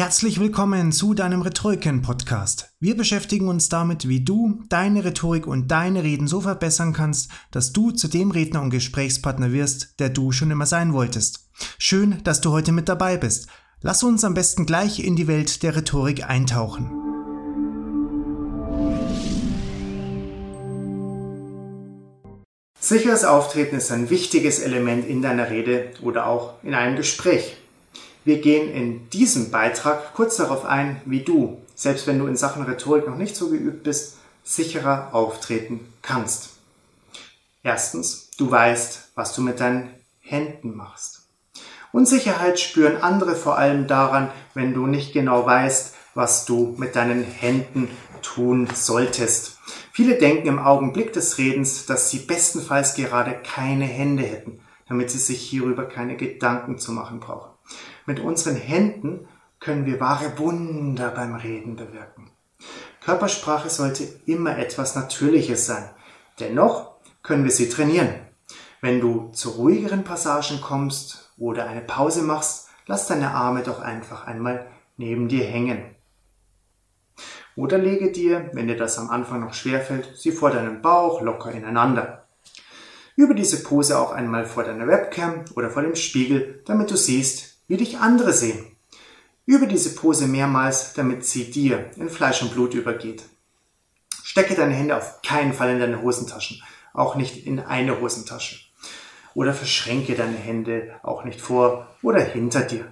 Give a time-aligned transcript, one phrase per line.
[0.00, 2.72] Herzlich willkommen zu deinem Rhetoriken-Podcast.
[2.80, 7.74] Wir beschäftigen uns damit, wie du deine Rhetorik und deine Reden so verbessern kannst, dass
[7.74, 11.50] du zu dem Redner und Gesprächspartner wirst, der du schon immer sein wolltest.
[11.76, 13.48] Schön, dass du heute mit dabei bist.
[13.82, 16.90] Lass uns am besten gleich in die Welt der Rhetorik eintauchen.
[22.78, 27.59] Sicheres Auftreten ist ein wichtiges Element in deiner Rede oder auch in einem Gespräch.
[28.24, 32.62] Wir gehen in diesem Beitrag kurz darauf ein, wie du, selbst wenn du in Sachen
[32.64, 36.50] Rhetorik noch nicht so geübt bist, sicherer auftreten kannst.
[37.62, 41.22] Erstens, du weißt, was du mit deinen Händen machst.
[41.92, 47.24] Unsicherheit spüren andere vor allem daran, wenn du nicht genau weißt, was du mit deinen
[47.24, 47.88] Händen
[48.22, 49.58] tun solltest.
[49.92, 55.18] Viele denken im Augenblick des Redens, dass sie bestenfalls gerade keine Hände hätten, damit sie
[55.18, 57.50] sich hierüber keine Gedanken zu machen brauchen.
[58.06, 62.30] Mit unseren Händen können wir wahre Wunder beim Reden bewirken.
[63.00, 65.88] Körpersprache sollte immer etwas Natürliches sein.
[66.38, 68.14] Dennoch können wir sie trainieren.
[68.80, 74.26] Wenn du zu ruhigeren Passagen kommst oder eine Pause machst, lass deine Arme doch einfach
[74.26, 75.94] einmal neben dir hängen.
[77.56, 81.52] Oder lege dir, wenn dir das am Anfang noch schwerfällt, sie vor deinem Bauch locker
[81.52, 82.28] ineinander.
[83.16, 87.49] Übe diese Pose auch einmal vor deiner Webcam oder vor dem Spiegel, damit du siehst,
[87.70, 88.66] wie dich andere sehen.
[89.46, 93.22] Übe diese Pose mehrmals, damit sie dir in Fleisch und Blut übergeht.
[94.24, 96.60] Stecke deine Hände auf keinen Fall in deine Hosentaschen,
[96.92, 98.56] auch nicht in eine Hosentasche.
[99.34, 102.86] Oder verschränke deine Hände auch nicht vor oder hinter dir.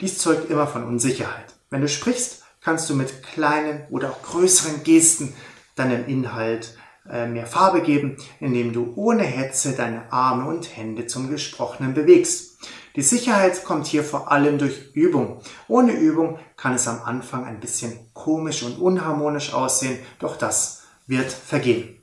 [0.00, 1.54] Dies zeugt immer von Unsicherheit.
[1.68, 5.34] Wenn du sprichst, kannst du mit kleinen oder auch größeren Gesten
[5.74, 11.28] deinem Inhalt äh, mehr Farbe geben, indem du ohne Hetze deine Arme und Hände zum
[11.28, 12.52] Gesprochenen bewegst.
[12.94, 15.40] Die Sicherheit kommt hier vor allem durch Übung.
[15.66, 21.32] Ohne Übung kann es am Anfang ein bisschen komisch und unharmonisch aussehen, doch das wird
[21.32, 21.98] vergehen.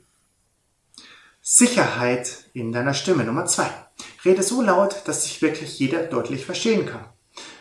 [1.40, 3.24] Sicherheit in deiner Stimme.
[3.24, 3.68] Nummer zwei.
[4.24, 7.04] Rede so laut, dass sich wirklich jeder deutlich verstehen kann.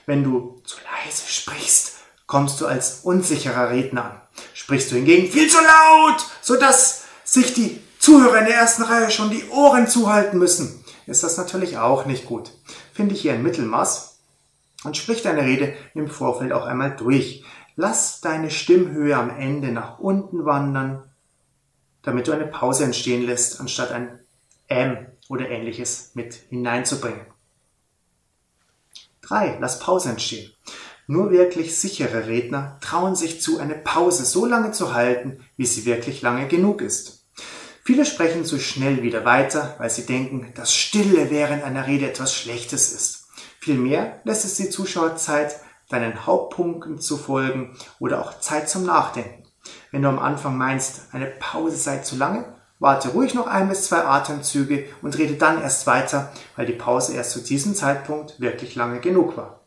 [0.06, 4.22] Wenn du zu leise sprichst, kommst du als unsicherer Redner an.
[4.54, 9.30] Sprichst du hingegen viel zu laut, sodass sich die Zuhörer in der ersten Reihe schon
[9.30, 12.52] die Ohren zuhalten müssen, ist das natürlich auch nicht gut.
[13.00, 14.20] Finde ich hier ein Mittelmaß
[14.84, 17.46] und sprich deine Rede im Vorfeld auch einmal durch.
[17.78, 21.10] Lass deine Stimmhöhe am Ende nach unten wandern,
[22.02, 24.20] damit du eine Pause entstehen lässt, anstatt ein
[24.68, 27.22] M oder ähnliches mit hineinzubringen.
[29.22, 29.60] 3.
[29.62, 30.52] Lass Pause entstehen.
[31.08, 35.86] Nur wirklich sichere Redner trauen sich zu, eine Pause so lange zu halten, wie sie
[35.86, 37.19] wirklich lange genug ist.
[37.90, 42.36] Viele sprechen zu schnell wieder weiter, weil sie denken, dass Stille während einer Rede etwas
[42.36, 43.30] Schlechtes ist.
[43.60, 45.56] Vielmehr lässt es die Zuschauer Zeit,
[45.90, 49.44] deinen Hauptpunkten zu folgen oder auch Zeit zum Nachdenken.
[49.90, 53.86] Wenn du am Anfang meinst, eine Pause sei zu lange, warte ruhig noch ein bis
[53.86, 58.76] zwei Atemzüge und rede dann erst weiter, weil die Pause erst zu diesem Zeitpunkt wirklich
[58.76, 59.62] lange genug war.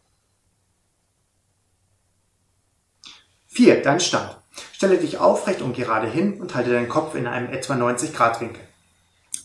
[3.49, 3.83] 4.
[3.83, 4.42] Dein Stand.
[4.83, 8.41] Stelle dich aufrecht und gerade hin und halte deinen Kopf in einem etwa 90 Grad
[8.41, 8.65] Winkel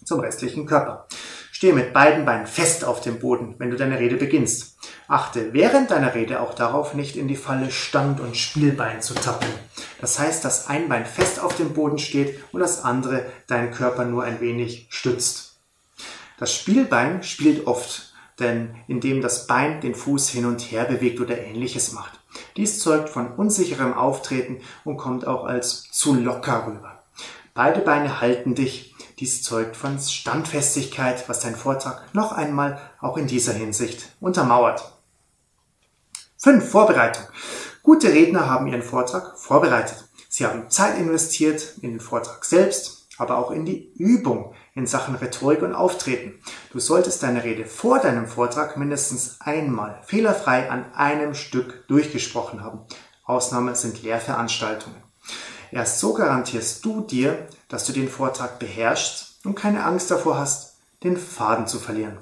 [0.03, 1.05] zum restlichen Körper.
[1.51, 4.79] Stehe mit beiden Beinen fest auf dem Boden, wenn du deine Rede beginnst.
[5.07, 9.47] Achte während deiner Rede auch darauf, nicht in die Falle Stand- und Spielbein zu tappen.
[10.01, 14.05] Das heißt, dass ein Bein fest auf dem Boden steht und das andere deinen Körper
[14.05, 15.59] nur ein wenig stützt.
[16.39, 21.37] Das Spielbein spielt oft, denn indem das Bein den Fuß hin und her bewegt oder
[21.37, 22.16] ähnliches macht.
[22.57, 27.03] Dies zeugt von unsicherem Auftreten und kommt auch als zu locker rüber.
[27.53, 28.95] Beide Beine halten dich.
[29.19, 34.93] Dies zeugt von Standfestigkeit, was dein Vortrag noch einmal auch in dieser Hinsicht untermauert.
[36.37, 36.69] 5.
[36.69, 37.25] Vorbereitung.
[37.83, 40.07] Gute Redner haben ihren Vortrag vorbereitet.
[40.27, 45.15] Sie haben Zeit investiert in den Vortrag selbst, aber auch in die Übung in Sachen
[45.15, 46.39] Rhetorik und Auftreten.
[46.71, 52.81] Du solltest deine Rede vor deinem Vortrag mindestens einmal fehlerfrei an einem Stück durchgesprochen haben.
[53.23, 55.01] Ausnahme sind Lehrveranstaltungen.
[55.71, 60.77] Erst so garantierst du dir, dass du den Vortrag beherrschst und keine Angst davor hast,
[61.03, 62.19] den Faden zu verlieren.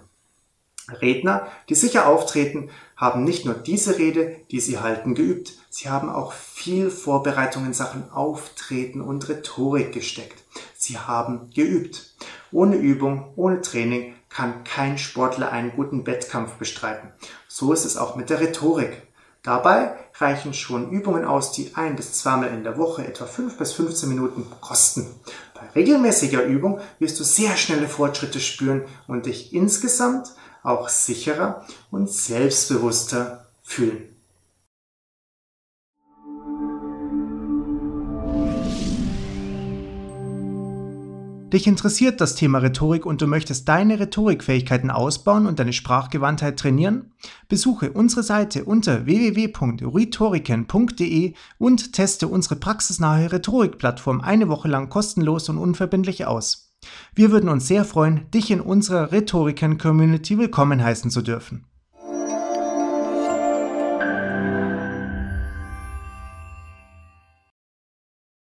[1.01, 6.09] Redner, die sicher auftreten, haben nicht nur diese Rede, die sie halten, geübt, sie haben
[6.09, 10.43] auch viel Vorbereitung in Sachen Auftreten und Rhetorik gesteckt.
[10.85, 12.13] Sie haben geübt.
[12.51, 17.11] Ohne Übung, ohne Training kann kein Sportler einen guten Wettkampf bestreiten.
[17.47, 19.01] So ist es auch mit der Rhetorik.
[19.41, 23.73] Dabei reichen schon Übungen aus, die ein bis zweimal in der Woche etwa 5 bis
[23.73, 25.07] 15 Minuten kosten.
[25.55, 32.11] Bei regelmäßiger Übung wirst du sehr schnelle Fortschritte spüren und dich insgesamt auch sicherer und
[32.11, 34.14] selbstbewusster fühlen.
[41.53, 47.13] Dich interessiert das Thema Rhetorik und du möchtest deine Rhetorikfähigkeiten ausbauen und deine Sprachgewandtheit trainieren?
[47.47, 55.59] Besuche unsere Seite unter www.rhetoriken.de und teste unsere praxisnahe Rhetorikplattform eine Woche lang kostenlos und
[55.59, 56.73] unverbindlich aus.
[57.13, 61.67] Wir würden uns sehr freuen, dich in unserer Rhetoriken-Community willkommen heißen zu dürfen.